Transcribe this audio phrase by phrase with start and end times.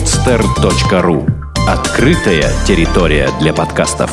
[0.00, 1.28] podster.ru
[1.68, 4.10] Открытая территория для подкастов.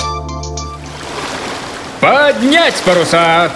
[2.02, 3.50] Поднять паруса!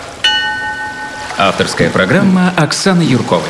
[1.38, 3.50] Авторская программа Оксаны Юрковой.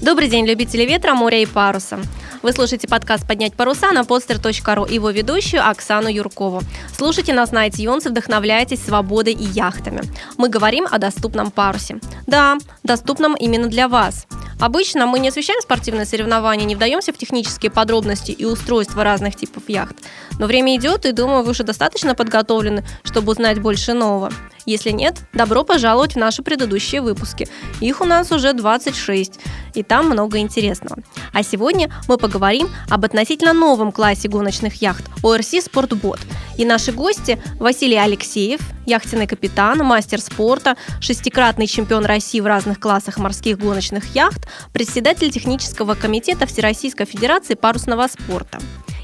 [0.00, 1.98] Добрый день, любители ветра, моря и паруса.
[2.44, 6.60] Вы слушаете подкаст «Поднять паруса» на podster.ru и его ведущую Оксану Юркову.
[6.94, 10.02] Слушайте нас на iTunes вдохновляйтесь свободой и яхтами.
[10.36, 12.00] Мы говорим о доступном парусе.
[12.26, 14.26] Да, доступном именно для вас.
[14.60, 19.62] Обычно мы не освещаем спортивные соревнования, не вдаемся в технические подробности и устройства разных типов
[19.68, 19.96] яхт.
[20.38, 24.30] Но время идет, и думаю, вы уже достаточно подготовлены, чтобы узнать больше нового.
[24.66, 27.46] Если нет, добро пожаловать в наши предыдущие выпуски.
[27.80, 29.40] Их у нас уже 26,
[29.74, 31.02] и там много интересного.
[31.32, 36.20] А сегодня мы поговорим об относительно новом классе гоночных яхт ORC Спортбот.
[36.56, 43.18] И наши гости Василий Алексеев, яхтенный капитан, мастер спорта, шестикратный чемпион России в разных классах
[43.18, 48.60] морских гоночных яхт, председатель технического комитета Всероссийской Федерации парусного спорта.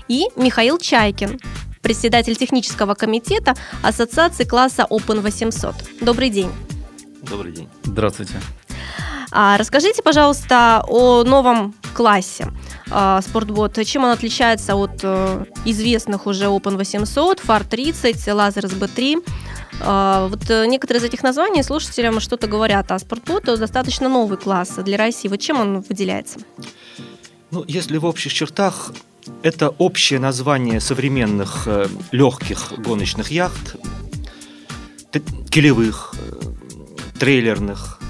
[0.09, 1.39] И Михаил Чайкин,
[1.83, 5.75] председатель технического комитета Ассоциации класса Open 800.
[6.01, 6.51] Добрый день.
[7.23, 7.69] Добрый день.
[7.85, 8.35] Здравствуйте.
[9.33, 12.49] А, расскажите, пожалуйста, о новом классе
[12.91, 13.85] а, спортбот.
[13.85, 19.25] Чем он отличается от а, известных уже Open 800, FAR 30, Lazarus SB3?
[19.83, 24.75] А, вот э, некоторые из этих названий слушателям что-то говорят, а спортбот достаточно новый класс
[24.79, 25.29] для России.
[25.29, 26.41] Вот чем он выделяется?
[27.51, 28.93] Ну, если в общих чертах,
[29.43, 33.77] это общее название современных э, легких гоночных яхт,
[35.51, 38.01] килевых, э, трейлерных.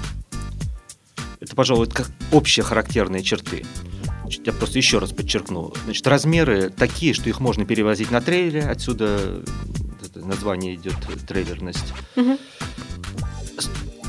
[1.39, 3.65] Это, пожалуй, как общие характерные черты.
[4.21, 5.73] Значит, я просто еще раз подчеркну.
[5.85, 8.63] Значит, размеры такие, что их можно перевозить на трейлере.
[8.63, 9.43] Отсюда
[10.15, 10.95] название идет
[11.27, 11.93] трейлерность.
[12.15, 12.37] Угу.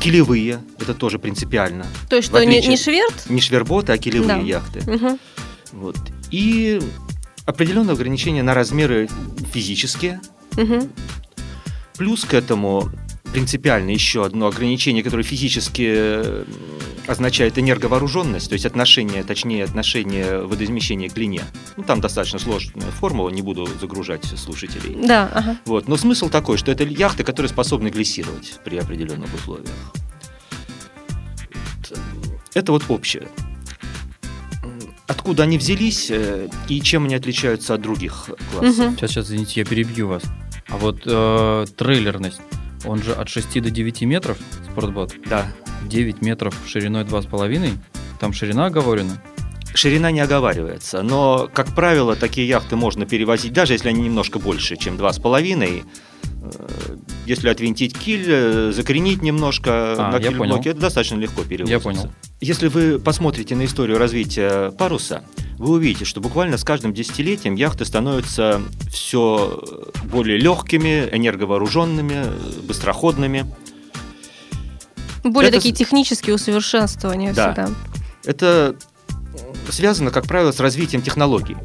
[0.00, 1.86] Килевые, это тоже принципиально.
[2.10, 3.28] То есть, что не, не шверт?
[3.28, 4.38] Не шверботы, а килевые да.
[4.38, 4.80] яхты.
[4.80, 5.18] Угу.
[5.72, 5.96] Вот.
[6.32, 6.80] И
[7.46, 9.08] определенные ограничения на размеры
[9.52, 10.20] физические.
[10.56, 10.88] Угу.
[11.98, 12.90] Плюс к этому
[13.32, 16.44] принципиально еще одно ограничение, которое физически
[17.06, 21.42] означает энерговооруженность, то есть отношение, точнее отношение водоизмещения к длине.
[21.76, 24.96] Ну, там достаточно сложная формула, не буду загружать слушателей.
[25.06, 25.56] Да, ага.
[25.64, 25.88] Вот.
[25.88, 29.74] Но смысл такой, что это яхты, которые способны глиссировать при определенных условиях.
[32.54, 33.28] Это вот общее
[35.12, 38.86] откуда они взялись э, и чем они отличаются от других классов.
[38.86, 38.96] Угу.
[38.96, 40.22] Сейчас, сейчас, извините, я перебью вас.
[40.68, 42.40] А вот э, трейлерность,
[42.84, 44.38] он же от 6 до 9 метров,
[44.70, 45.14] спортбот?
[45.26, 45.46] Да.
[45.84, 47.70] 9 метров шириной 2,5?
[48.18, 49.22] Там ширина оговорена?
[49.74, 54.76] Ширина не оговаривается, но, как правило, такие яхты можно перевозить, даже если они немножко больше,
[54.76, 55.82] чем 2,5 Э,
[57.26, 61.72] если отвинтить киль, э, закоренить немножко а, на киль-блоке, это достаточно легко переводится.
[61.72, 62.10] Я понял.
[62.40, 65.22] Если вы посмотрите на историю развития паруса,
[65.58, 68.60] вы увидите, что буквально с каждым десятилетием яхты становятся
[68.90, 69.62] все
[70.04, 72.24] более легкими, энерговооруженными,
[72.66, 73.46] быстроходными.
[75.22, 75.58] Более это...
[75.58, 77.52] такие технические усовершенствования да.
[77.52, 77.70] всегда.
[78.24, 78.74] Это
[79.70, 81.56] связано, как правило, с развитием технологий.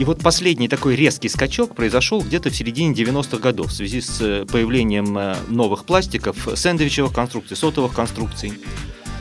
[0.00, 4.18] И вот последний такой резкий скачок произошел где-то в середине 90-х годов в связи с
[4.22, 8.54] э, появлением э, новых пластиков, сэндвичевых конструкций, сотовых конструкций.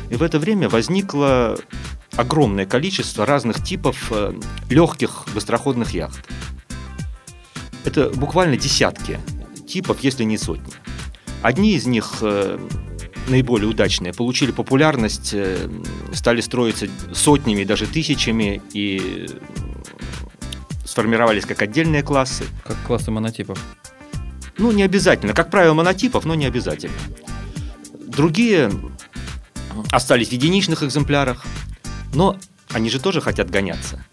[0.10, 1.60] И в это время возникло
[2.16, 4.34] огромное количество разных типов э,
[4.70, 6.26] легких быстроходных яхт.
[7.84, 9.20] Это буквально десятки
[9.68, 10.72] типов, если не сотни.
[11.42, 12.24] Одни из них
[13.28, 15.36] наиболее удачные, получили популярность,
[16.14, 19.28] стали строиться сотнями, даже тысячами, и
[20.90, 22.46] сформировались как отдельные классы.
[22.66, 23.64] Как классы монотипов?
[24.58, 25.34] Ну, не обязательно.
[25.34, 26.98] Как правило, монотипов, но не обязательно.
[28.08, 28.72] Другие
[29.92, 31.46] остались в единичных экземплярах,
[32.14, 32.38] но
[32.72, 34.04] они же тоже хотят гоняться.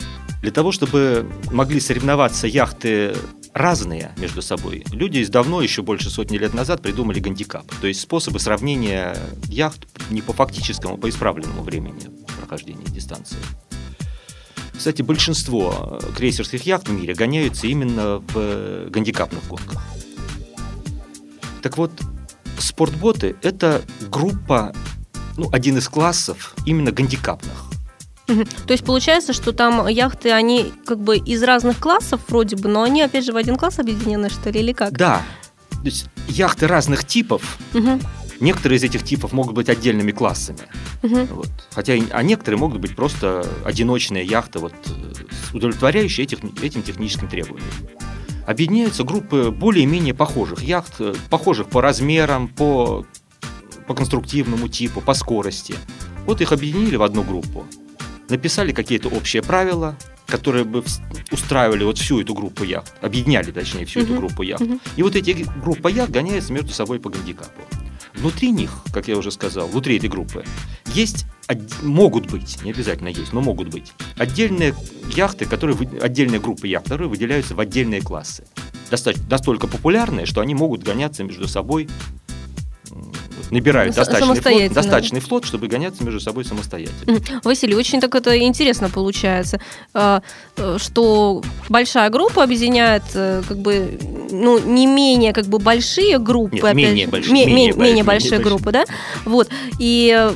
[0.42, 3.16] Для того, чтобы могли соревноваться яхты
[3.54, 7.64] разные между собой, люди из давно, еще больше сотни лет назад, придумали гандикап.
[7.80, 13.38] То есть способы сравнения яхт не по фактическому, а по исправленному времени прохождения дистанции.
[14.76, 19.82] Кстати, большинство э, крейсерских яхт в мире гоняются именно в э, гандикапных гонках.
[21.62, 21.90] Так вот,
[22.58, 24.74] спортботы– это группа,
[25.36, 27.66] ну, один из классов именно гандикапных.
[28.26, 32.82] То есть получается, что там яхты, они как бы из разных классов вроде бы, но
[32.82, 34.92] они опять же в один класс объединены, что ли, или как?
[34.92, 35.22] Да.
[35.70, 38.00] То есть яхты разных типов, угу.
[38.40, 40.58] Некоторые из этих типов могут быть отдельными классами.
[41.02, 41.24] Угу.
[41.34, 41.48] Вот.
[41.72, 44.74] Хотя, а некоторые могут быть просто одиночные яхты, вот,
[45.52, 47.70] удовлетворяющие этих, этим техническим требованиям.
[48.46, 51.00] Объединяются группы более-менее похожих яхт,
[51.30, 53.04] похожих по размерам, по,
[53.86, 55.74] по конструктивному типу, по скорости.
[56.26, 57.66] Вот их объединили в одну группу.
[58.28, 59.96] написали какие-то общие правила,
[60.26, 60.82] которые бы
[61.30, 64.20] устраивали вот всю эту группу яхт, объединяли, точнее, всю эту Мгм.
[64.20, 64.62] группу яхт.
[64.62, 64.80] Мгм.
[64.96, 67.62] И вот эти группы яхт гоняются между собой по гандикапу.
[68.16, 70.44] Внутри них, как я уже сказал, внутри этой группы,
[70.94, 71.26] есть,
[71.82, 74.74] могут быть, не обязательно есть, но могут быть, отдельные
[75.14, 78.46] яхты, которые, отдельные группы яхт, которые выделяются в отдельные классы.
[78.90, 81.88] Достаточно, настолько популярные, что они могут гоняться между собой,
[83.50, 87.20] набирают Ну, достаточный флот, достаточный флот, чтобы гоняться между собой самостоятельно.
[87.44, 89.60] Василий, очень так это интересно получается,
[89.94, 90.20] э,
[90.56, 93.98] э, что большая группа объединяет э, как бы
[94.30, 97.72] ну не менее как бы большие группы, Нет, опять менее же, большие, ме- менее ме-
[97.72, 98.84] большие, менее большие менее группы, да,
[99.24, 99.48] вот.
[99.78, 100.30] И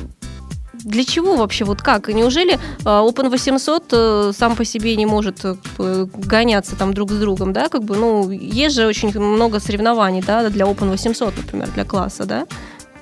[0.83, 2.07] для чего вообще, вот как?
[2.07, 5.45] Неужели э, Open 800 э, сам по себе не может
[5.77, 10.49] гоняться там друг с другом, да, как бы, ну, есть же очень много соревнований, да,
[10.49, 12.47] для Open 800, например, для класса, да?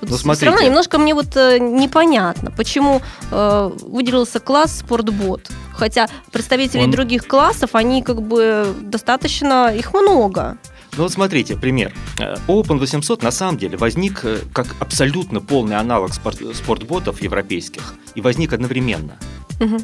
[0.02, 0.34] Ну, смотрите.
[0.34, 5.48] Все равно немножко мне вот э, непонятно, почему э, выделился класс спортбот.
[5.74, 10.58] Хотя представители Он- других классов, они как бы достаточно, их много.
[10.96, 11.92] Ну вот смотрите, пример.
[12.18, 17.94] Э, Open 800 на самом деле возник э, как абсолютно полный аналог спорт- спортботов европейских
[18.14, 19.16] и возник одновременно.
[19.60, 19.78] Мгм.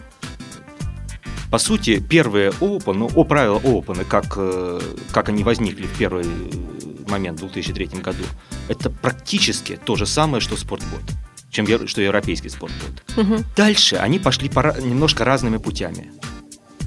[1.50, 4.80] По сути, первые Open, ну, о правила Open, как, э,
[5.12, 8.24] как они возникли в первый э, момент в 2003 году,
[8.68, 11.02] это практически то же самое, что спортбот,
[11.50, 13.02] чем что европейский спортбот.
[13.16, 13.44] Мгм.
[13.56, 16.10] Дальше они пошли по немножко разными путями.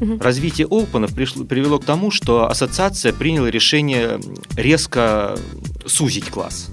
[0.02, 0.20] Мгм.
[0.20, 4.20] Развитие Open пришло- привело к тому, что ассоциация приняла решение
[4.56, 5.38] резко
[5.86, 6.70] сузить класс.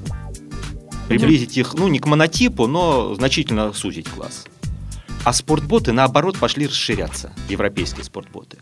[1.08, 4.44] Приблизить их, ну, не к монотипу, но значительно сузить класс.
[5.26, 8.58] А спортботы, наоборот, пошли расширяться, европейские спортботы.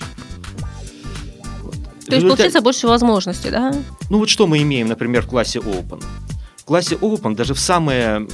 [1.63, 1.75] Вот.
[2.07, 3.71] То есть, получается, больше возможностей, да?
[4.09, 6.03] ну вот что мы имеем, например, в классе Open.
[6.57, 8.27] В классе Open даже в самые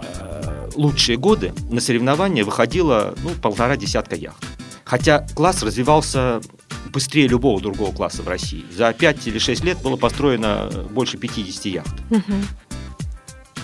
[0.00, 4.44] э, лучшие годы на соревнования выходило ну, полтора десятка яхт.
[4.84, 6.40] Хотя класс развивался
[6.92, 8.64] быстрее любого другого класса в России.
[8.70, 11.94] За 5 или 6 лет было построено больше 50 яхт.
[12.10, 12.46] Мгм.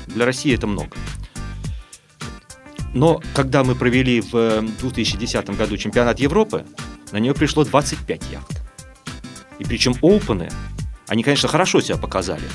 [0.09, 0.97] Для России это много.
[2.95, 6.65] Но когда мы провели в 2010 году чемпионат Европы,
[7.13, 8.63] на нее пришло 25 яхт.
[9.59, 10.51] И причем опены,
[11.07, 12.49] они, конечно, хорошо себя показали,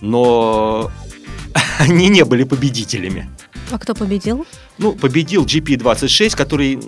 [0.00, 0.90] но
[1.78, 3.28] они не были победителями.
[3.70, 4.46] А кто победил?
[4.78, 6.80] Ну, победил GP26, который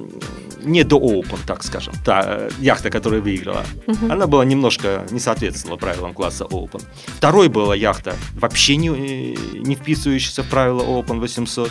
[0.64, 3.64] не до Open, так скажем, та э, яхта, которая выиграла.
[3.86, 4.12] Мгм.
[4.12, 6.82] Она была немножко не соответствовала правилам класса Open.
[7.06, 11.70] Второй была яхта, вообще не, э, не вписывающаяся в правила Open 800.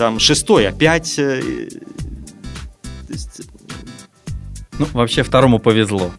[0.00, 1.18] Там шестой опять...
[1.18, 1.42] э,
[3.06, 3.42] то есть,
[4.78, 6.10] Ну, вообще второму повезло.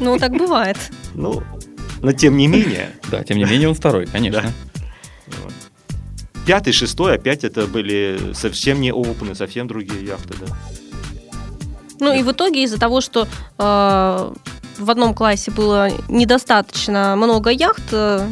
[0.00, 0.78] Ну, так бывает.
[1.14, 1.42] ну,
[2.00, 4.50] но тем не менее, Да, тем не менее он второй, конечно.
[6.46, 10.56] пятый, шестой опять это были совсем не Open, совсем другие яхты, да.
[12.00, 13.28] Ну и в итоге из-за того, что
[13.58, 14.32] э,
[14.78, 18.26] в одном классе было недостаточно много яхт, э,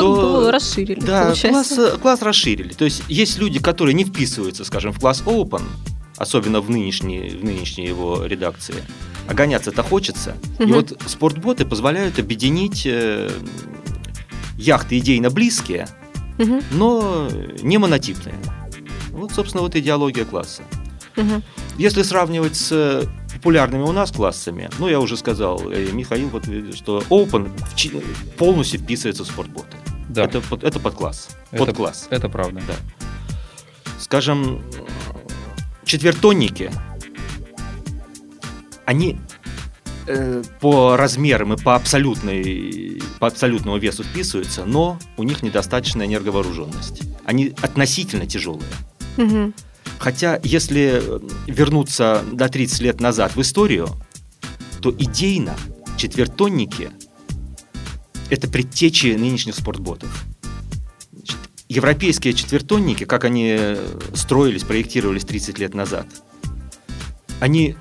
[0.00, 1.92] ну, как То- бы расширили, Да, класс, получается.
[1.94, 2.72] э, класс расширили.
[2.72, 5.62] То есть есть люди, которые не вписываются, скажем, в класс Open,
[6.16, 8.76] особенно в нынешней, в нынешней его редакции,
[9.28, 10.36] а гоняться-то хочется.
[10.58, 10.72] И Мгм.
[10.74, 13.30] вот спортботы позволяют объединить э,
[14.58, 15.88] яхты идейно близкие,
[16.38, 17.28] Мгм, но
[17.62, 18.36] не монотипные.
[19.10, 20.62] Вот, собственно, вот идеология класса.
[21.16, 21.42] мгм.
[21.78, 25.60] Если сравнивать с э, популярными у нас классами, ну, я уже сказал,
[25.92, 26.44] Михаил, вот,
[26.74, 27.50] что Open
[28.38, 29.76] полностью вписывается в спортботы.
[30.12, 31.28] Да, Это, под- это подкласс.
[31.50, 32.06] Это- Подкласс.
[32.10, 32.60] это правда.
[32.66, 32.74] Да.
[33.98, 34.62] Скажем,
[35.84, 36.70] четвертонники,
[38.84, 39.18] они
[40.06, 47.02] э, по размерам и по, абсолютной, по абсолютному весу вписываются, но у них недостаточная энерговооруженность.
[47.24, 48.68] Они относительно тяжелые.
[49.16, 49.54] Мгм.
[49.98, 51.02] Хотя, если
[51.46, 53.88] вернуться до 30 лет назад в историю,
[54.82, 55.54] то идейно
[55.96, 56.90] четвертонники–
[58.32, 60.24] это предтечи нынешних спортботов.
[61.12, 61.36] Значит,
[61.68, 66.06] европейские четвертонники, как они э, строились, проектировались 30 лет назад,
[67.40, 67.76] они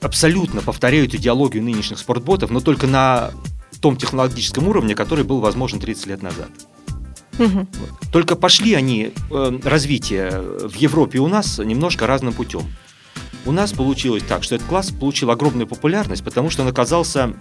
[0.00, 3.30] абсолютно повторяют идеологию нынешних спортботов, но только на
[3.80, 6.50] том технологическом уровне, который был возможен 30 лет назад.
[7.38, 7.68] Мгм.
[8.10, 12.64] Только пошли они, э, развитие в Европе и у нас немножко разным путем.
[13.46, 17.34] У нас получилось так, что этот класс получил огромную популярность, потому что он оказался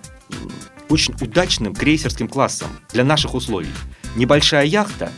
[0.92, 3.72] очень удачным крейсерским классом для наших условий.
[4.16, 5.12] Небольшая яхта,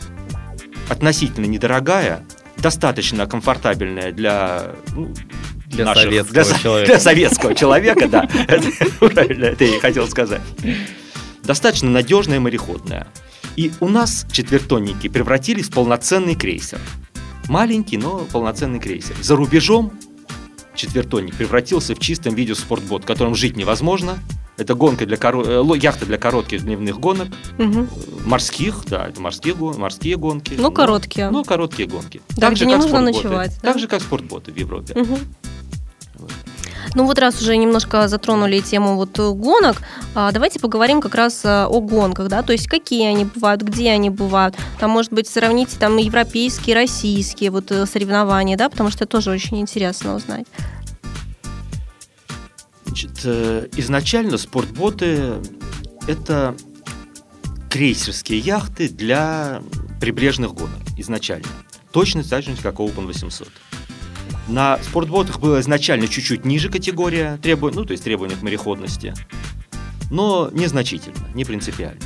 [0.88, 2.24] относительно недорогая,
[2.56, 5.12] достаточно комфортабельная для ну,
[5.66, 6.92] Для наших- советского для человека.
[6.92, 8.28] Для советского человека, да.
[8.48, 8.70] Это
[9.10, 10.42] Правильно, это я хотел сказать.
[11.42, 13.06] Достаточно надежная мореходная.
[13.56, 16.80] И у нас четвертонники превратились в полноценный крейсер.
[17.48, 19.14] Маленький, но полноценный крейсер.
[19.20, 19.92] За рубежом
[20.74, 24.18] четвертонник превратился в чистом виде спортбот, которым жить невозможно.
[24.56, 25.42] Это гонка для коро...
[25.44, 27.88] э, яхта для коротких дневных гонок, Мгм.
[28.24, 30.54] морских, да, это морские, гон- морские гонки.
[30.56, 31.30] Ну, короткие.
[31.30, 32.22] Ну, короткие гонки.
[32.36, 33.16] Да, где не нужно спортботы.
[33.16, 33.68] ночевать, да?
[33.72, 34.94] Так же, как спортботы в Европе.
[34.94, 35.18] Мгм.
[36.94, 39.78] Ну вот раз уже немножко затронули тему вот э, гонок,
[40.14, 44.10] а, давайте поговорим как раз о гонках, да, то есть какие они бывают, где они
[44.10, 44.54] бывают.
[44.78, 49.58] Там, может быть, сравните там европейские, российские вот соревнования, да, потому что это тоже очень
[49.60, 50.46] интересно узнать.
[52.94, 55.42] Значит, э, изначально спортботы–
[56.06, 56.54] это
[57.68, 59.64] крейсерские яхты для
[60.00, 61.48] прибрежных гонок изначально.
[61.90, 63.50] Точно так же, как Open 800.
[64.46, 67.72] На спортботах было изначально чуть-чуть ниже категория, требу...
[67.72, 69.12] ну, то есть требования к мореходности,
[70.12, 72.00] но незначительно, не принципиально.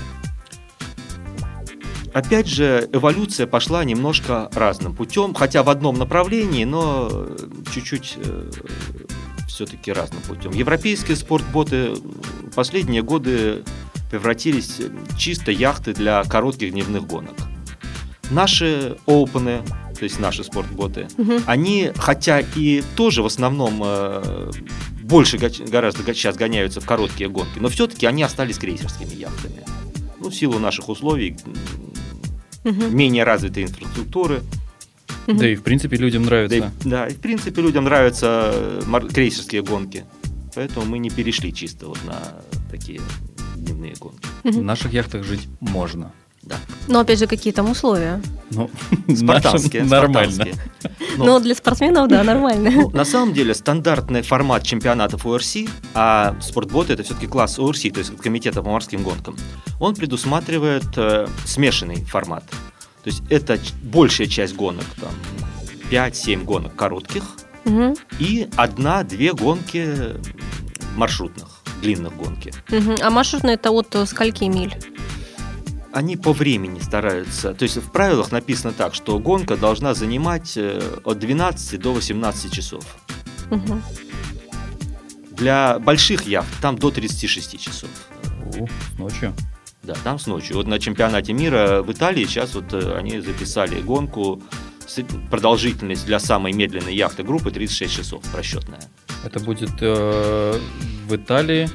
[2.15, 7.37] Опять же, эволюция пошла немножко разным путем, хотя в одном направлении, но э,
[7.75, 8.17] чуть-чуть
[9.49, 10.53] все-таки разным путем.
[10.53, 13.65] Европейские спортботы в последние годы
[14.11, 14.77] превратились
[15.19, 17.35] чисто яхты для коротких дневных гонок.
[18.31, 19.63] Наши опены,
[19.99, 21.43] то есть наши спортботы, Мгм.
[21.47, 24.51] они, хотя и тоже в основном э,
[25.03, 29.65] больше го- гораздо го- сейчас гоняются в короткие гонки, но все-таки они остались крейсерскими яхтами.
[30.21, 31.37] Ну, в силу наших условий,
[32.65, 32.95] Мгм.
[32.95, 34.43] менее развитой инфраструктуры.
[35.37, 36.57] Да и в принципе людям Да, нравится.
[36.57, 40.05] и, да, и в принципе людям нравятся э, крейсерские гонки.
[40.55, 42.17] Поэтому мы не перешли чисто вот на
[42.71, 43.01] такие
[43.57, 44.27] дневные гонки.
[44.45, 46.11] В наших яхтах жить можно.
[46.43, 46.57] Да.
[46.87, 48.23] Но опять же, какие там условия?
[48.51, 48.71] Ну,
[49.15, 49.85] Спартанские.
[49.85, 50.33] нормально.
[50.33, 50.55] спартанские.
[51.19, 52.71] Ну, Ну, для спортсменов, да, нормально.
[52.71, 55.57] Ну, на самом деле, стандартный формат чемпионатов ОРС,
[55.95, 59.37] а спортботы это все-таки класс ОРС, то есть комитета по морским гонкам,
[59.79, 62.45] он предусматривает э, смешанный формат.
[63.09, 65.09] То есть это большая часть гонок, там
[65.91, 67.23] 5-7 гонок коротких
[67.65, 67.97] Мгм.
[68.19, 70.15] и одна-две гонки
[70.95, 71.49] маршрутных,
[71.81, 72.53] длинных гонки.
[72.69, 72.97] Мгм.
[73.01, 74.77] А маршрутный это от э, скольки миль?
[75.91, 77.55] Они по времени стараются.
[77.55, 82.53] То есть в правилах написано так, что гонка должна занимать э, от 12 до 18
[82.53, 82.85] часов.
[83.51, 83.83] Мгм.
[85.31, 87.89] Для больших яхт там до 36 часов.
[88.55, 88.67] О,
[88.99, 89.33] ночью.
[89.89, 90.57] Да, там с ночью.
[90.57, 94.43] Вот на чемпионате мира в Италии сейчас вот э, они записали гонку
[95.31, 98.81] продолжительность для самой медленной яхты группы 36 часов расчетная.
[99.25, 100.61] Это будет э,
[101.07, 101.71] в Италии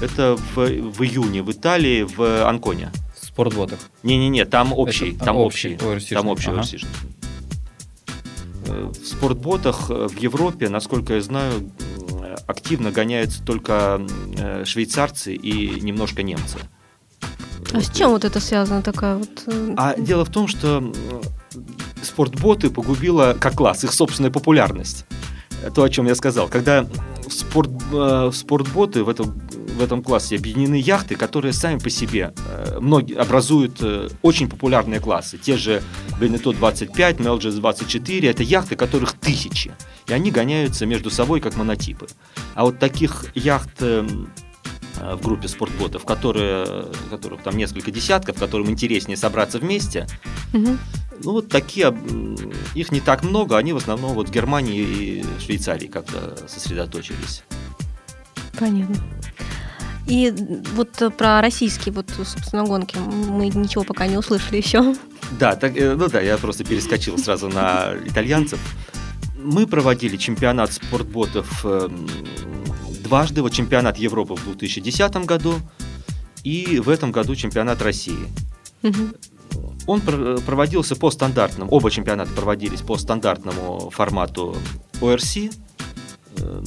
[0.00, 2.90] Это в, в июне в Италии в Анконе.
[3.20, 3.78] в спортботах.
[4.02, 6.62] Не-не-не, там общий, Это- там общий, общий, там общий ага.
[8.68, 11.70] Э, В спортботах э, в Европе, насколько я знаю,
[12.46, 14.00] активно гоняются только
[14.64, 16.56] швейцарцы и немножко немцы.
[17.72, 19.44] А с чем вот это связано такая вот?
[19.46, 20.92] э, А дело в том, что м,
[22.02, 25.06] спортботы погубила как класс их собственная популярность.
[25.74, 26.48] То, о чем я сказал.
[26.48, 26.82] Когда
[27.26, 29.40] в, спорт, э, в спортботы в этом,
[29.78, 35.00] в этом классе объединены яхты, которые сами по себе э, многие образуют э, очень популярные
[35.00, 35.38] классы.
[35.38, 35.82] Те же
[36.20, 39.72] Beneteau 25, Melges 24, это яхты, которых тысячи.
[40.06, 42.08] И они гоняются между собой как монотипы.
[42.54, 44.26] А вот таких яхт э, э,
[45.12, 50.06] в группе спортботов, которые, которых там несколько десятков, которым интереснее собраться вместе,
[50.52, 50.78] мгм.
[51.22, 51.96] ну вот такие,
[52.74, 57.42] их не так много, они в основном вот в Германии и Швейцарии как-то сосредоточились.
[58.58, 58.96] Понятно.
[60.06, 60.32] И
[60.74, 64.94] вот э, про российские вот, собственно, гонки мы ничего пока не услышали еще.
[65.38, 68.60] Да, так, э, ну да, я просто перескочил сразу на итальянцев.
[69.36, 72.06] Мы проводили чемпионат спортботов эм,
[73.04, 73.42] дважды.
[73.42, 75.54] Вот чемпионат Европы в 2010 году
[76.42, 78.18] и в этом году чемпионат России.
[78.82, 79.14] Мгм.
[79.86, 84.56] Он пр- проводился по стандартному, оба чемпионата проводились по стандартному формату
[85.00, 85.36] ОРС.
[85.36, 85.50] Э,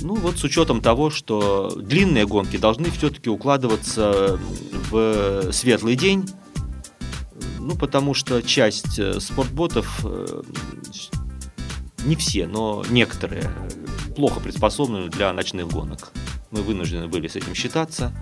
[0.01, 4.39] Ну вот с учетом того, что длинные гонки должны все-таки укладываться
[4.89, 6.29] в светлый день,
[7.59, 10.41] ну потому что часть э, спортботов, э,
[12.05, 13.51] не все, но некоторые,
[14.15, 16.11] плохо приспособлены для ночных гонок.
[16.51, 18.13] Мы вынуждены были с этим считаться.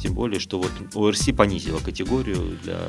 [0.00, 2.80] Тем более, что вот ОРС понизила категорию для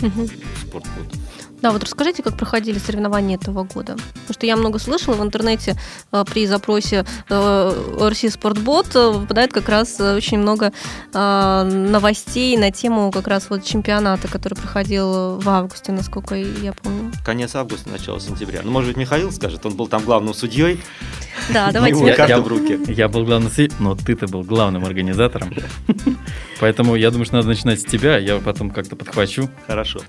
[0.00, 0.28] Мгм.
[0.66, 1.18] спортботов.
[1.62, 3.92] Да, вот расскажите, как проходили соревнования этого года.
[3.94, 5.76] Потому что я много слышала в интернете
[6.12, 10.72] э, при запросе э, ORC Спортбот э, выпадает как раз э, очень много
[11.12, 17.12] э, новостей на тему как раз вот чемпионата, который проходил в августе, насколько я помню.
[17.24, 18.60] Конец августа, начало сентября.
[18.64, 20.80] Ну, может быть, Михаил скажет, он был там главным судьей.
[21.52, 22.04] Да, давайте.
[22.06, 22.78] Я- карта я- в руки.
[22.88, 25.52] Я был главным свидетелем, но ты-то был главным организатором.
[26.58, 29.50] Поэтому я думаю, что надо начинать с тебя, я потом как-то подхвачу.
[29.66, 30.00] Хорошо.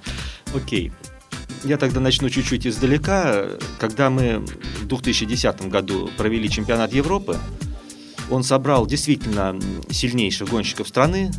[0.53, 0.91] Окей.
[1.63, 3.45] Я тогда начну чуть-чуть издалека.
[3.79, 4.39] Когда мы
[4.81, 7.37] в 2010 году провели чемпионат Европы,
[8.29, 11.31] он собрал действительно сильнейших гонщиков страны.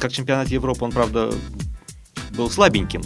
[0.00, 1.32] Как чемпионат Европы, он, правда,
[2.36, 3.02] был слабеньким.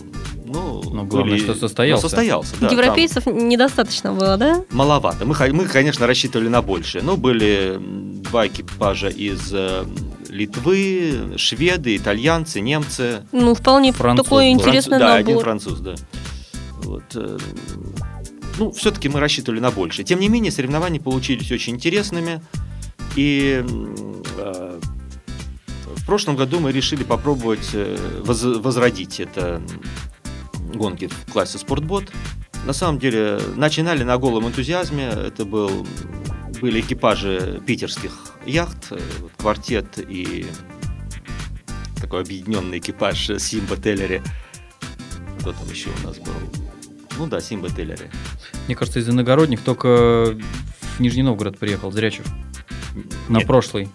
[0.46, 2.04] Ну, Но главное, были- что состоялся.
[2.04, 2.68] Ну, состоялся, да.
[2.68, 4.64] там Европейцев недостаточно было, да?
[4.70, 5.26] маловато.
[5.26, 7.02] Мы, мы, конечно, рассчитывали на большее.
[7.02, 9.84] Но были два экипажа из э,
[10.28, 13.23] Литвы, шведы, итальянцы, немцы.
[13.32, 14.61] Ну, вполне Француз такой был.
[14.61, 15.44] интересный Француз- да, один набор.
[15.44, 15.94] француз, да.
[16.82, 17.38] Вот, э,
[18.58, 20.04] ну, все-таки мы рассчитывали на больше.
[20.04, 22.40] Тем не менее, соревнования получились очень интересными.
[23.16, 23.64] И
[24.38, 24.78] э,
[25.97, 29.61] в прошлом году мы решили попробовать э, воз- возродить это
[30.75, 32.04] гонки в классе спортбот.
[32.66, 35.04] На самом деле, начинали на голом энтузиазме.
[35.06, 35.87] Это был,
[36.61, 38.12] были экипажи питерских
[38.47, 38.99] яхт, э,
[39.37, 40.47] квартет и
[42.00, 44.23] такой объединенный экипаж Симба Теллери.
[45.41, 46.33] Кто там еще у нас был?
[47.19, 48.11] Ну да, Симба Теллери.
[48.67, 50.37] Мне кажется, из иногородних только
[50.97, 52.27] в Нижний Новгород приехал Зрячев.
[53.29, 53.47] На Нет.
[53.47, 53.88] прошлый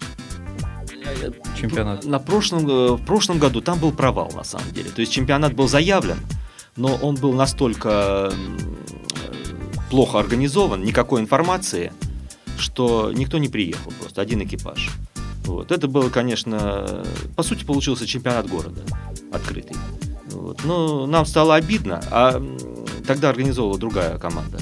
[1.59, 2.05] чемпионат.
[2.05, 4.89] На прошлом, э, в прошлом году там был провал, на самом деле.
[4.89, 6.17] То есть чемпионат был заявлен,
[6.75, 8.31] но он был настолько
[9.93, 11.93] плохо организован, никакой информации,
[12.57, 14.89] что никто не приехал, просто один экипаж.
[15.45, 15.71] Вот.
[15.71, 17.03] Это было, конечно,
[17.35, 18.81] по сути, получился чемпионат города
[19.31, 19.75] открытый.
[20.31, 20.63] Вот.
[20.63, 22.41] Но нам стало обидно, а
[23.05, 24.59] тогда организовала другая команда.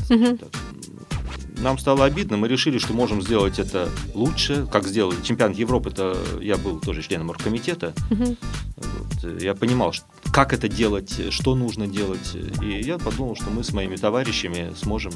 [1.57, 5.15] Нам стало обидно, мы решили, что можем сделать это лучше, как сделали.
[5.21, 7.93] Чемпионат Европы, это я был тоже членом оргкомитета.
[8.09, 8.35] Мгм.
[8.77, 9.93] Вот, я понимал,
[10.33, 12.35] как это делать, что нужно делать.
[12.63, 15.13] И я подумал, что мы с моими товарищами сможем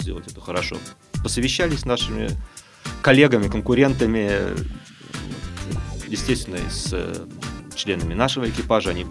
[0.00, 0.76] сделать это хорошо.
[1.24, 2.28] Посовещались с нашими
[3.02, 4.30] коллегами, конкурентами,
[6.06, 7.14] естественно, и с э,
[7.74, 8.90] членами нашего экипажа.
[8.90, 9.06] Они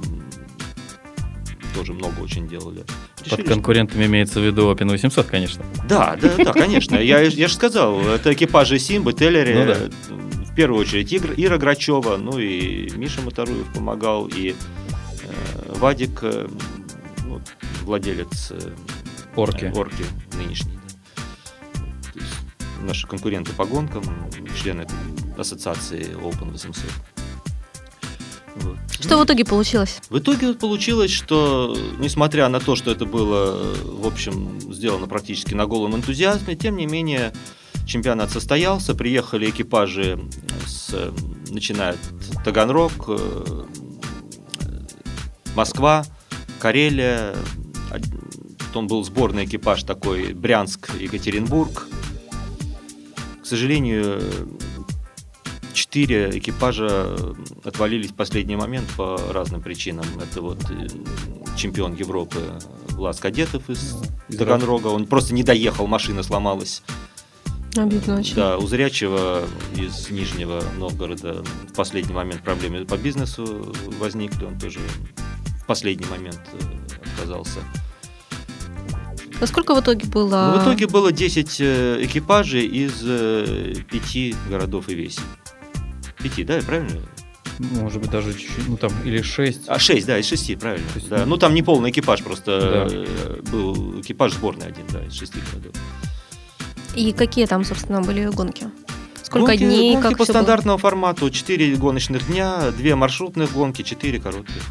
[1.76, 2.84] тоже много очень делали.
[3.18, 5.66] Под Решили, что- конкурентами имеется в виду Open 800, конечно.
[5.90, 6.96] да, да, да, конечно.
[6.98, 10.46] Я, я же сказал, это экипажи Симбы, Теллери, Ну да.
[10.46, 14.52] в первую очередь Игр- Ира Грачева, ну и Миша Моторуев помогал, и
[15.24, 16.48] э, Вадик, э,
[17.26, 17.42] ну,
[17.82, 18.70] владелец э,
[19.36, 19.72] Орки.
[19.76, 20.04] Орки
[20.38, 20.78] нынешний.
[22.84, 24.04] Наши конкуренты по гонкам,
[24.62, 24.86] члены
[25.38, 26.84] ассоциации Open 800.
[28.56, 28.78] Вот.
[29.00, 30.00] Что в итоге получилось?
[30.10, 35.66] В итоге получилось, что, несмотря на то, что это было, в общем, сделано практически на
[35.66, 37.34] голом энтузиазме, тем не менее,
[37.86, 40.20] чемпионат состоялся, приехали экипажи,
[40.68, 41.12] с,
[41.50, 43.64] начиная от Таганрог, э,
[45.56, 46.06] Москва,
[46.60, 47.36] Карелия,
[48.74, 51.88] потом был сборный экипаж такой Брянск, Екатеринбург.
[53.54, 54.20] К сожалению,
[55.74, 57.16] четыре экипажа
[57.64, 60.08] отвалились в последний момент по разным причинам.
[60.20, 60.88] Это вот э,
[61.56, 62.40] чемпион Европы
[62.90, 63.96] Влас Кадетов из
[64.28, 64.88] Из Таганрога.
[64.88, 66.82] Он просто не доехал, машина сломалась.
[67.76, 68.34] Обидно очень.
[68.34, 69.44] Да, у Зрячего
[69.76, 74.46] из Нижнего Новгорода в последний момент проблемы по бизнесу возникли.
[74.46, 74.80] Он тоже
[75.62, 77.60] в последний момент э, отказался.
[79.42, 80.54] А сколько в итоге было?
[80.56, 85.24] Ну, в итоге было 10 э, экипажей из э, пяти городов и весей.
[86.22, 87.02] Пяти, да, правильно?
[87.60, 89.62] Может быть, даже чуть-чуть, ну там, или 6.
[89.68, 90.88] А, 6, да, из 6, правильно.
[90.94, 91.26] То есть, да.
[91.26, 92.96] ну- там не полный экипаж, просто Да.
[92.96, 95.74] э, был экипаж сборный один, да, из 6 городов.
[96.96, 98.68] И какие там, собственно, были гонки?
[99.22, 100.42] Сколько Гонки- дней, гонки как по всё было?
[100.44, 101.30] стандартному формату.
[101.30, 104.62] 4 гоночных дня, 2 маршрутных гонки, 4 коротких.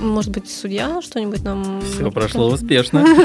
[0.00, 1.80] Может быть, судья что-нибудь нам...
[1.82, 3.04] Все прошло успешно.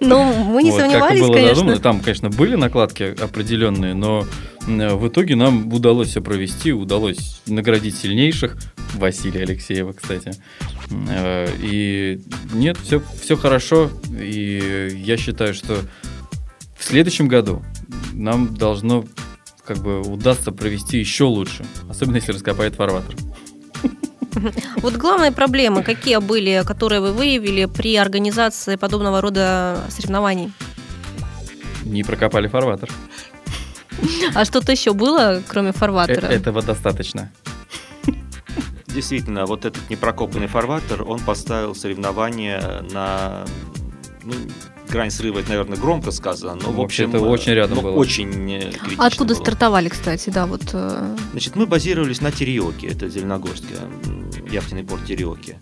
[0.00, 1.78] Ну, мы не сомневались, конечно.
[1.78, 4.24] Там, конечно, были накладки определенные, но
[4.66, 8.56] м, в итоге нам удалось все провести, удалось наградить сильнейших.
[8.94, 10.32] Василия Алексеева, кстати.
[11.08, 12.20] Э, И
[12.52, 13.90] нет, все, все хорошо.
[14.10, 15.78] И я считаю, что
[16.76, 17.62] в следующем году
[18.12, 19.04] нам должно
[19.64, 21.64] как бы удастся провести еще лучше.
[21.88, 23.14] Особенно если раскопает фарватер.
[24.76, 30.52] Вот главные проблемы, какие были, которые вы выявили при организации подобного рода соревнований?
[31.84, 32.90] Не прокопали фарватер.
[34.34, 36.26] А что-то еще было, кроме Э, фарватера?
[36.26, 37.30] Этого достаточно.
[38.86, 43.44] Действительно, вот этот непрокопанный фарватер, он поставил соревнования на
[44.22, 44.34] ну,
[44.90, 47.16] грань срыва, это, наверное, громко сказано, но, в Вообще, общем...
[47.16, 47.96] это очень рядом ну, было.
[47.96, 49.42] Очень э, А Откуда было.
[49.42, 50.62] стартовали, кстати, да, вот...
[50.74, 53.74] э, Значит, мы базировались на Тереоке, это Зеленогорске,
[54.52, 55.58] яхтенный порт Тереоки.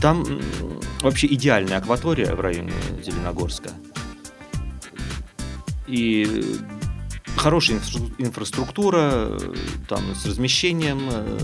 [0.00, 0.24] Там
[1.00, 3.70] вообще идеальная акватория в районе Зеленогорска.
[5.86, 6.58] И
[7.36, 9.54] хорошая инфра- инфраструктура, э,
[9.88, 11.38] там с размещением э,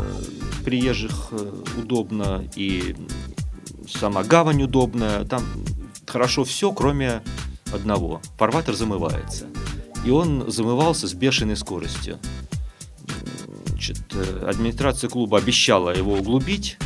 [0.64, 2.96] приезжих э, удобно, и
[3.88, 5.44] сама гавань удобная, там
[6.06, 7.22] хорошо все, кроме
[7.72, 8.20] одного.
[8.38, 9.46] Фарватер замывается.
[10.04, 12.18] И он замывался с бешеной скоростью.
[13.82, 16.78] Значит, э, администрация клуба обещала его углубить,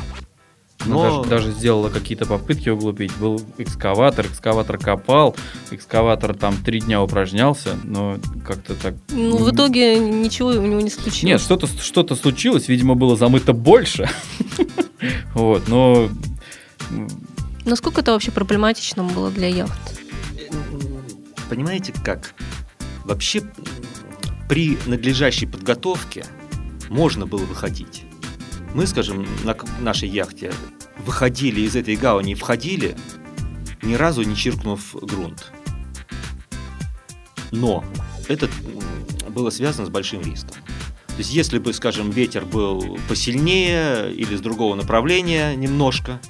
[0.87, 3.15] Ну, но даже, даже сделала какие-то попытки углубить.
[3.19, 5.37] Был экскаватор, экскаватор копал,
[5.71, 8.95] экскаватор там три дня упражнялся, но как-то так...
[9.11, 11.23] Ну, в итоге ничего у него не случилось.
[11.23, 14.09] Нет, что-то что случилось, видимо, было замыто больше.
[15.35, 16.09] Вот, но...
[17.67, 20.01] Насколько это вообще проблематично было для яхт?
[21.51, 22.33] Понимаете как?
[23.05, 23.43] Вообще
[24.49, 26.25] при надлежащей подготовке
[26.89, 28.05] можно было выходить.
[28.75, 30.53] Мы, скажем, на нашей яхте
[31.05, 32.97] выходили из этой гавани и входили,
[33.83, 35.53] ни разу не чиркнув грунт.
[37.53, 37.85] Но
[38.29, 38.49] это
[39.31, 40.57] было связано с большим риском.
[41.09, 46.21] То есть, если бы, скажем, ветер был посильнее или с другого направления немножко,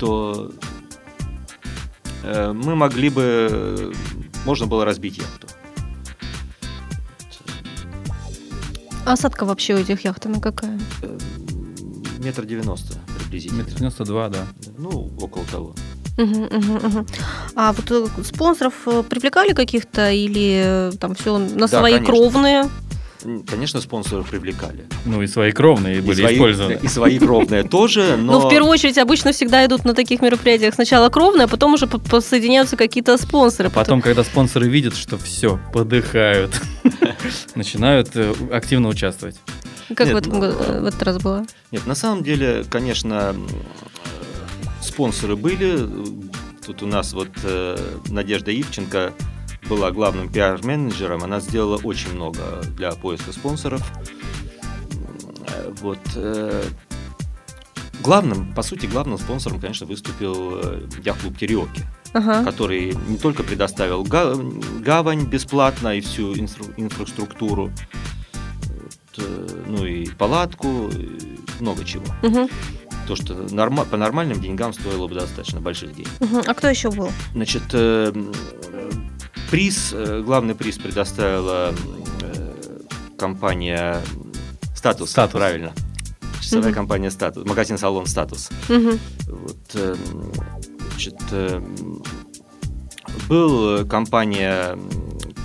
[0.00, 0.50] то
[2.24, 3.92] э, мы могли бы,
[4.44, 5.46] можно было разбить яхту.
[9.12, 10.78] Осадка вообще у этих яхт, она какая?
[12.18, 13.58] Метр девяносто приблизительно.
[13.62, 14.38] Метр 92, да.
[14.76, 15.74] Ну, около того.
[16.16, 17.06] Мгм, мгм, мгм.
[17.54, 22.14] А вот э, спонсоров э, привлекали каких-то или э, там все на Да, свои конечно.
[22.14, 22.64] кровные?
[23.46, 24.84] Конечно, спонсоров привлекали.
[25.04, 26.78] Ну и свои кровные И были свои- использованы.
[26.82, 28.32] И свои кровные тоже, но...
[28.32, 28.40] Но...
[28.40, 31.86] Ну, в первую очередь обычно всегда идут на таких мероприятиях сначала кровные, а потом уже
[31.86, 33.68] по- подсоединяются какие-то спонсоры.
[33.68, 36.60] А потом, когда спонсоры видят, что все, подыхают,
[37.54, 39.38] начинают э, активно участвовать.
[39.94, 41.46] Как Нет, в, этом ну, го- э, в этот раз было?
[41.70, 43.48] Нет, на самом деле, конечно, м,
[44.82, 45.88] спонсоры были.
[46.66, 47.76] Тут у нас вот э,
[48.08, 49.12] Надежда Ивченко
[49.68, 51.24] была главным пиар-менеджером.
[51.24, 53.82] Она сделала очень много для поиска спонсоров.
[55.48, 55.98] Э, Вот.
[56.16, 56.64] э,
[58.00, 61.82] Главным, по сути, главным спонсором, конечно, выступил э, яхт-клуб «Тереоки»,
[62.14, 62.42] Ага.
[62.44, 64.34] который не только предоставил га-
[64.80, 67.70] гавань бесплатно и всю инфра- инфраструктуру,
[68.62, 70.90] вот, э, ну и палатку,
[71.60, 72.04] много чего.
[72.22, 72.48] Мгм,
[73.06, 76.10] То, что норма- по нормальным деньгам стоило бы достаточно больших денег.
[76.20, 76.42] мгм.
[76.46, 77.10] А кто еще был?
[77.34, 78.90] Значит, э, э,
[79.50, 79.94] приз,
[80.24, 81.74] главный приз предоставила
[82.22, 82.52] э,
[83.18, 84.00] компания
[84.76, 85.32] Статус, «Статус».
[85.38, 85.72] правильно.
[86.40, 86.74] Часовая Мгм.
[86.74, 88.50] компания Статус, магазин-салон Статус.
[88.68, 88.98] Мгм.
[89.28, 90.32] Вот, э, м,
[90.92, 91.87] значит, э, м,
[93.28, 94.76] был э, компания,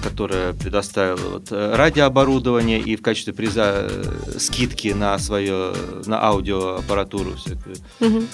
[0.02, 5.74] которая предоставила вот, э, радиооборудование и в качестве приза э, скидки на свое
[6.06, 7.76] на аудиоаппаратуру всякую.
[8.00, 8.28] Мгм.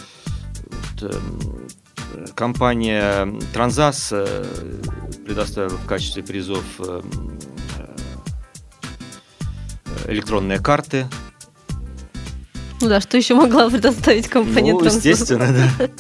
[1.02, 1.68] Вот, эм,
[2.36, 4.14] компания Транзас
[5.26, 6.64] предоставила в качестве призов
[10.08, 11.08] электронные карты.
[12.82, 15.12] Ну да, что еще могла предоставить компания ну, «Трансфер»?
[15.12, 15.90] естественно, да.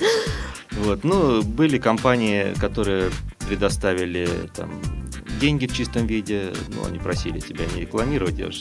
[0.71, 3.11] Вот, ну, были компании, которые
[3.49, 4.69] предоставили там
[5.41, 8.55] деньги в чистом виде, ну, они просили тебя не рекламировать, я уж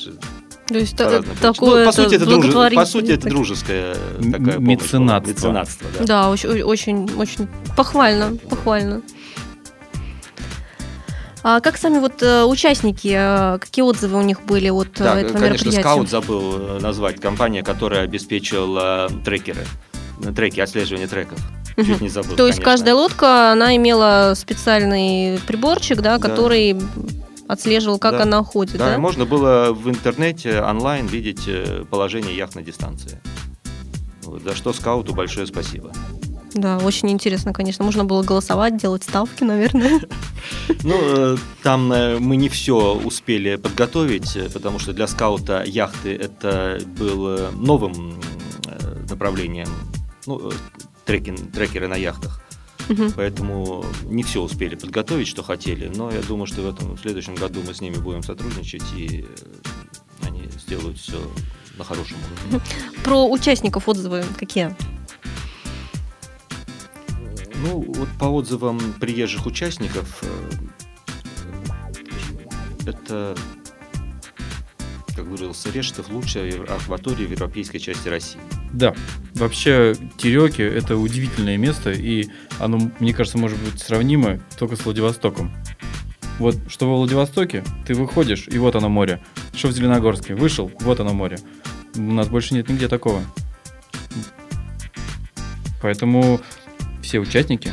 [0.66, 4.54] То есть по та- такое Ну, по сути, это дружи- по сути, это дружеская такая
[4.56, 5.30] помощь меценатство.
[5.30, 6.04] Меценатство, да.
[6.04, 9.02] Да, очень, очень, очень похвально, похвально.
[11.42, 15.20] А как сами вот э, участники, э, какие отзывы у них были от э, Да,
[15.20, 15.80] этого конечно, мероприятия?
[15.80, 19.64] Скаут забыл э, назвать компания, которая обеспечивала трекеры,
[20.24, 21.38] э, треки, отслеживание треков.
[21.84, 22.36] Чуть не забыл.
[22.36, 22.64] То есть конечно.
[22.64, 26.28] каждая лодка, она имела специальный приборчик, да, Да.
[26.28, 26.76] который
[27.46, 28.22] отслеживал, как Да.
[28.24, 28.98] она ходит, Да, да?
[28.98, 33.20] можно было в интернете онлайн видеть э, положение яхт на дистанции.
[34.44, 35.90] За что скауту большое спасибо.
[36.54, 37.84] Да, очень интересно, конечно.
[37.84, 40.00] Можно было голосовать, делать ставки, наверное.
[40.82, 46.78] Ну, э, там э, мы не все успели подготовить, потому что для скаута яхты это
[46.98, 48.18] было новым
[49.10, 49.68] направлением,
[50.26, 50.50] ну,
[51.08, 52.40] трекин- трекеры на яхтах.
[52.88, 53.12] Мгм.
[53.16, 55.90] Поэтому не все успели подготовить, что хотели.
[55.94, 59.26] Но я думаю, что в этом в следующем году мы с ними будем сотрудничать, и
[59.28, 61.20] э, они сделают все
[61.76, 62.16] на хорошем
[62.50, 62.60] уровне.
[63.04, 64.74] Про участников отзывы какие?
[67.62, 70.50] Ну, вот по отзывам приезжих участников, э,
[72.86, 73.36] это,
[75.14, 78.40] как выразился Решетов, лучшая акватория в европейской части России.
[78.72, 78.94] Да,
[79.34, 82.28] вообще Тереки это удивительное место, и
[82.58, 85.52] оно, мне кажется, может быть сравнимо только с Владивостоком.
[86.38, 89.20] Вот что во Владивостоке, ты выходишь, и вот оно море.
[89.54, 91.38] Что в Зеленогорске, вышел, вот оно море.
[91.96, 93.22] У нас больше нет нигде такого.
[95.82, 96.40] Поэтому
[97.02, 97.72] все участники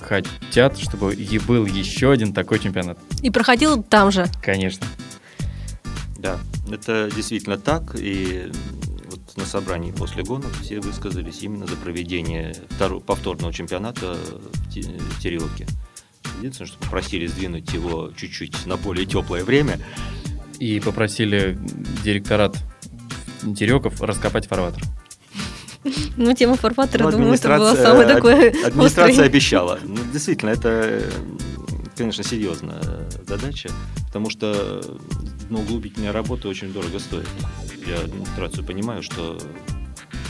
[0.00, 2.98] хотят, чтобы и был еще один такой чемпионат.
[3.22, 4.26] И проходил там же.
[4.42, 4.86] Конечно.
[6.18, 6.38] Да,
[6.70, 7.94] это действительно так.
[7.96, 8.50] И
[9.36, 15.66] на собрании после гонок все высказались именно за проведение второго, повторного чемпионата в Те- Тереоке.
[16.38, 19.78] Единственное, что попросили сдвинуть его чуть-чуть на более теплое время.
[20.58, 21.58] И попросили
[22.04, 22.56] директорат
[23.56, 24.82] Тереков раскопать фарватер.
[26.16, 29.80] Ну, тема фарватера, Ну, думаю, это было самое такое ад- Администрация обещала.
[29.82, 31.10] Ну, действительно, это, э,
[31.96, 33.70] конечно, серьезная задача,
[34.06, 34.80] потому что
[35.60, 37.28] углубительная работа очень дорого стоит.
[37.86, 39.38] Я администрацию понимаю, что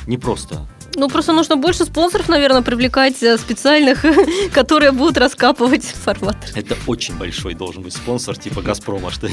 [0.06, 0.66] непросто.
[0.94, 4.04] Ну, просто нужно больше спонсоров, наверное, привлекать э, специальных,
[4.52, 6.50] которые будут раскапывать фарватер.
[6.54, 9.26] Это очень большой должен быть спонсор, типа «Газпрома», что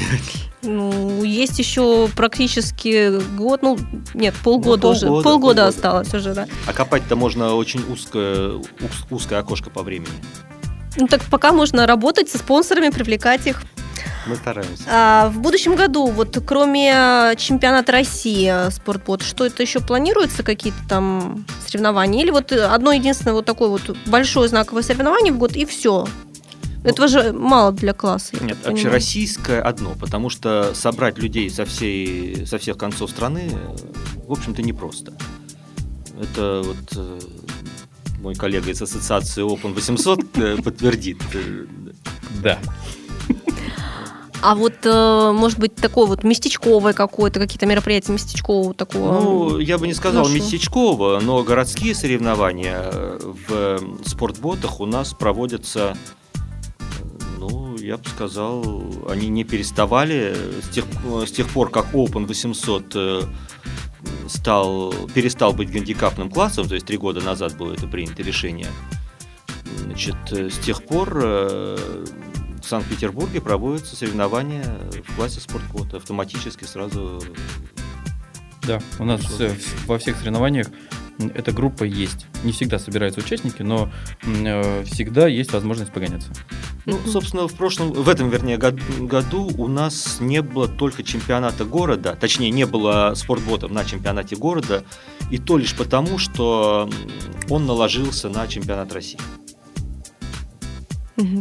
[0.62, 3.78] Ну, есть еще практически год, ну,
[4.14, 5.00] нет, полгода, Ну, уже.
[5.06, 5.66] полгода, Полгода, полгода.
[5.66, 6.46] осталось уже, да.
[6.66, 10.08] А копать-то можно очень узкое, уз- узкое окошко по времени.
[10.96, 13.60] Ну, так пока можно работать со спонсорами, привлекать их.
[14.26, 14.84] Мы стараемся.
[14.88, 20.42] А в будущем году, вот кроме э, чемпионата России э, спортбот, что это еще планируется,
[20.42, 22.22] какие-то там соревнования?
[22.22, 26.06] Или вот э, одно единственное вот такое вот большое знаковое соревнование в год, и все?
[26.82, 28.36] Этого же мало для класса.
[28.42, 33.76] Нет, общероссийское одно, потому что собрать людей со, всей, со всех концов страны, э,
[34.26, 35.12] в общем-то, непросто.
[36.18, 37.20] Это вот э,
[38.20, 41.22] мой коллега из ассоциации Open 800 э, подтвердит.
[42.42, 42.58] Да.
[44.42, 49.20] А вот, э, может быть, такое вот местечковое какое-то, какие-то мероприятия местечкового такого?
[49.20, 50.42] Ну, я бы не сказал Хорошо.
[50.42, 52.90] местечково, но городские соревнования
[53.48, 55.96] в спортботах у нас проводятся,
[57.38, 60.84] ну, я бы сказал, они не переставали с тех,
[61.26, 63.22] с тех пор, как Open 800 э,
[64.28, 68.68] стал, перестал быть гандикапным классом, то есть три года назад было это принято решение.
[69.84, 71.76] Значит, э, с тех пор э,
[72.70, 74.64] Санкт-Петербурге проводятся соревнования
[75.04, 77.20] в классе спортбота автоматически сразу
[78.62, 79.52] Да, у нас э,
[79.86, 80.68] во всех соревнованиях
[81.34, 82.26] эта группа есть.
[82.44, 83.90] Не всегда собираются участники, но
[84.22, 86.30] э, всегда есть возможность погоняться.
[86.86, 91.64] Ну, собственно, в прошлом, в этом, вернее, год- году у нас не было только чемпионата
[91.64, 94.84] города, точнее, не было спортботов на чемпионате города,
[95.30, 96.88] и то лишь потому, что
[97.48, 99.18] он наложился на чемпионат России.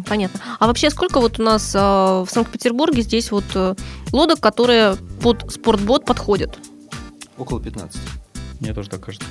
[0.07, 0.39] Понятно.
[0.59, 3.75] А вообще сколько вот у нас э, в Санкт-Петербурге здесь вот э,
[4.11, 6.57] лодок, которые под спортбот подходят?
[7.37, 7.99] Около 15.
[8.59, 9.27] Мне тоже так кажется.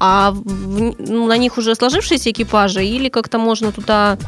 [0.00, 4.18] А в- ну, на них уже сложившиеся экипажи или как-то можно туда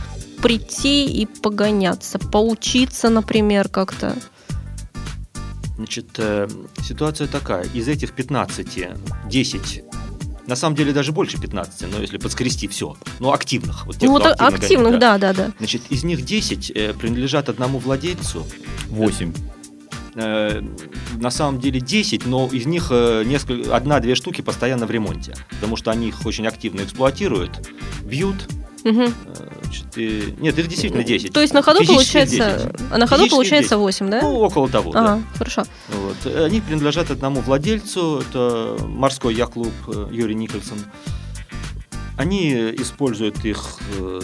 [0.42, 4.14] прийти и погоняться, поучиться, например, как-то?
[5.76, 6.48] Значит, э,
[6.82, 7.64] ситуация такая.
[7.74, 8.88] Из этих 15,
[9.28, 9.82] 10,
[10.46, 13.86] на самом деле даже больше 15, но если подскрести все, ну, активных.
[13.86, 15.52] Вот тех, ну, кто вот активно активных, да, да, да.
[15.58, 18.46] Значит, из них 10 э, принадлежат одному владельцу,
[18.88, 19.32] Восемь.
[20.14, 20.62] Э,
[21.16, 25.76] на самом деле 10, но из них э, несколько, одна-две штуки постоянно в ремонте, потому
[25.76, 27.68] что они их очень активно эксплуатируют,
[28.02, 28.48] бьют.
[28.86, 29.02] Мгм.
[29.02, 29.12] э,
[29.62, 31.32] значит, и- нет, их действительно 10.
[31.32, 32.36] То есть на ходу получается,
[32.72, 32.90] 10.
[32.92, 33.78] а на ходу получается 10.
[33.78, 34.20] 8, да?
[34.22, 35.00] Ну, около того, да.
[35.14, 35.64] Ага, хорошо.
[35.88, 36.34] Вот.
[36.34, 40.78] Они принадлежат одному владельцу, это морской яхт-клуб э, Юрий Никольсон.
[42.16, 44.20] Они используют их э,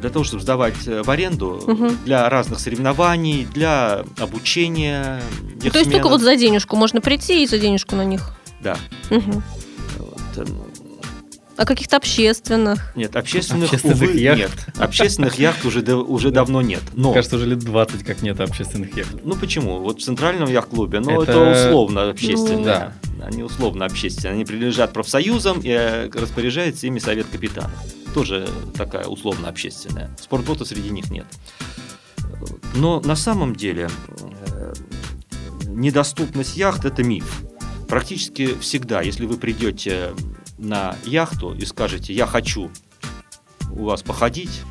[0.00, 1.98] для того, чтобы сдавать э, в аренду Мгм.
[2.04, 5.20] для разных соревнований, для обучения.
[5.62, 8.32] Ну, То есть только вот за денежку можно прийти и за денежку на них.
[8.60, 8.76] Да.
[9.10, 9.42] Мгм.
[9.98, 10.46] Вот,
[11.60, 12.96] А каких-то общественных?
[12.96, 14.38] Нет, общественных, Общественных увы, яхт.
[14.40, 14.50] нет.
[14.78, 16.80] Общественных яхт уже, уже давно нет.
[16.94, 19.14] Но, Кажется, уже лет 20 как нет общественных яхт.
[19.24, 19.78] ну почему?
[19.80, 22.56] Вот в центральном яхт-клубе, ну это, Это- условно общественные.
[22.56, 22.94] Ну, да.
[23.22, 24.32] Они условно общественные.
[24.36, 27.70] Они принадлежат профсоюзам и э, распоряжается ими совет капитанов.
[28.14, 30.08] Тоже такая условно общественная.
[30.18, 31.26] Спортбота среди них нет.
[32.74, 33.90] Но на самом деле
[34.46, 34.72] э,
[35.66, 37.42] недоступность яхт это миф.
[37.86, 40.12] Практически всегда, если вы придете
[40.60, 42.70] на яхту и скажете «я хочу
[43.70, 44.62] у вас походить»,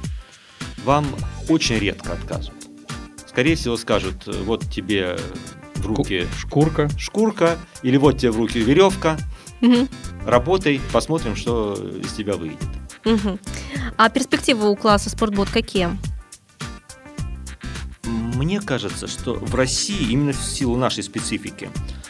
[0.86, 1.06] вам
[1.49, 2.54] очень редко откажут.
[3.28, 5.17] Скорее всего скажут «вот тебе
[5.75, 6.89] в руки Шкурка.
[6.97, 9.17] шкурка» или «вот тебе в руки веревка,
[9.62, 9.89] Мгм.
[10.25, 12.60] работай, посмотрим, что из тебя выйдет».
[13.06, 13.39] Мгм.
[13.97, 15.89] А перспективы у класса спортбот какие?
[18.04, 21.69] Мне кажется, что в России, именно в силу нашей специфики,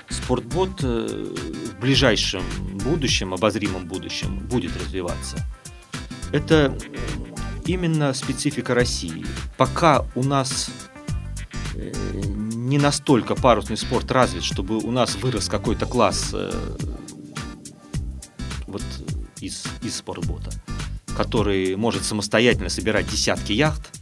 [0.10, 1.36] спортбот э,
[1.80, 2.44] в ближайшем
[2.84, 5.38] будущем, обозримом будущем, будет развиваться.
[6.34, 6.78] Это
[7.66, 9.26] именно специфика России.
[9.56, 10.70] Пока у нас
[11.76, 11.94] э,
[12.26, 16.52] не настолько парусный спорт развит, чтобы у нас вырос какой-то класс э,
[18.68, 18.84] вот
[19.40, 20.52] из, из спортбота.
[21.16, 23.98] который может самостоятельно собирать десятки яхт,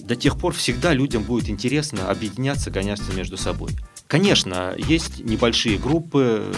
[0.00, 3.72] до тех пор всегда людям будет интересно объединяться, гоняться между собой.
[4.08, 6.52] Конечно, есть небольшие группы,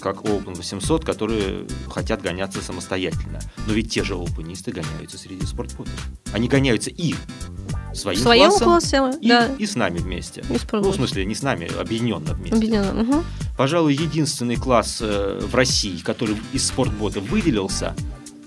[0.00, 3.40] как Open 800, которые хотят гоняться самостоятельно.
[3.66, 5.94] Но ведь те же опенисты гоняются среди спортботов.
[6.32, 7.14] Они гоняются и
[7.94, 9.48] своим своем классом, классе, и, да.
[9.58, 10.42] и с нами вместе.
[10.48, 12.56] И Ну, в смысле, не с нами, объединенно вместе.
[12.56, 12.92] Объединенно.
[12.92, 13.24] Мгм.
[13.56, 17.94] Пожалуй, единственный класс э, в России, который из спортбота выделился,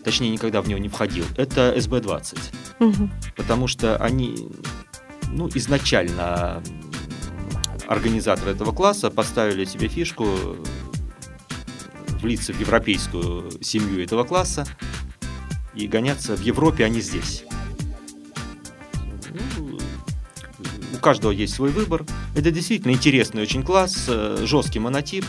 [0.03, 2.37] точнее, никогда в него не входил, это СБ-20.
[2.79, 3.11] Мгм.
[3.35, 4.47] Потому что они,
[5.29, 6.63] ну, изначально
[7.87, 10.55] организаторы этого класса поставили себе фишку э,
[12.21, 14.65] влиться в европейскую семью этого класса
[15.75, 17.43] и гоняться в Европе, а не здесь.
[19.57, 19.77] Ну,
[20.93, 22.05] у каждого есть свой выбор.
[22.35, 25.25] Это действительно интересный очень класс, э, жесткий монотип.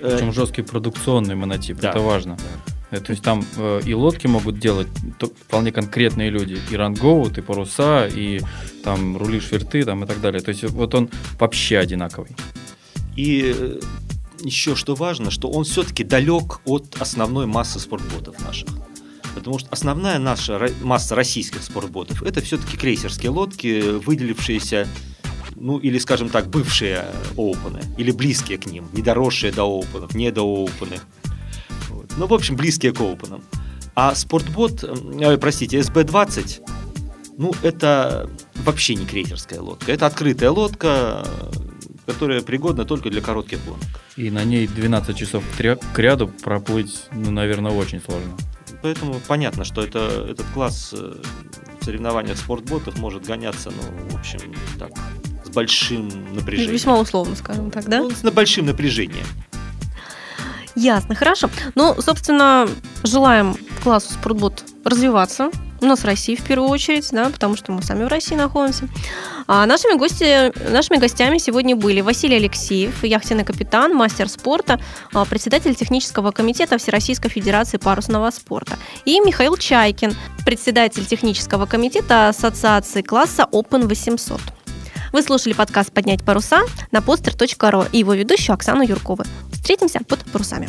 [0.00, 1.90] Причем жесткий продукционный монотип, Да.
[1.90, 2.36] это важно.
[2.90, 4.88] Э, То есть там э, и лодки могут делать
[5.18, 6.58] то- вполне конкретные люди.
[6.70, 8.40] И рангоут, и паруса, и
[8.88, 10.40] там рули шверты там, и так далее.
[10.40, 12.30] То есть вот он вообще одинаковый.
[13.16, 13.80] И э,
[14.40, 18.70] еще что важно, что он все-таки далек от основной массы спортботов наших.
[19.34, 24.88] Потому что основная наша масса российских спортботов это все-таки крейсерские лодки, выделившиеся,
[25.54, 27.04] ну или, скажем так, бывшие
[27.36, 30.98] оупены, или близкие к ним, не доросшие до оупенов, не до оупены.
[31.90, 32.06] Вот.
[32.16, 33.42] Ну, в общем, близкие к оупенам.
[33.94, 36.62] А спортбот, э, простите, СБ-20,
[37.38, 38.28] ну, это
[38.64, 39.90] вообще не крейсерская лодка.
[39.92, 41.52] Это открытая лодка, э,
[42.06, 43.82] которая пригодна только для коротких гонок.
[44.16, 48.32] И на ней 12 часов к ря- к ряду проплыть, ну, наверное, очень сложно.
[48.82, 51.16] Поэтому понятно, что это, этот класс э,
[51.80, 54.38] в соревнованиях спортботов может гоняться, ну, в общем,
[54.78, 54.90] так,
[55.44, 56.72] с большим напряжением.
[56.72, 58.00] Весьма условно, скажем так, да?
[58.02, 59.26] Ну, с большим напряжением.
[60.74, 61.50] Ясно, хорошо.
[61.74, 62.68] Ну, собственно,
[63.02, 65.50] желаем классу спортбот развиваться.
[65.80, 68.88] У нас в России в первую очередь, да, потому что мы сами в России находимся.
[69.46, 74.80] А нашими, гости, нашими гостями сегодня были Василий Алексеев, яхтенный капитан, мастер спорта,
[75.12, 83.02] а, председатель технического комитета Всероссийской Федерации парусного спорта, и Михаил Чайкин, председатель технического комитета Ассоциации
[83.02, 84.40] класса Open 800.
[85.12, 86.60] Вы слушали подкаст «Поднять паруса»
[86.90, 89.24] на poster.ru и его ведущую Оксану Юркову.
[89.52, 90.68] Встретимся под парусами.